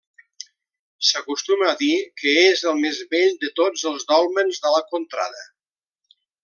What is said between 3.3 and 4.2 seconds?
de tots els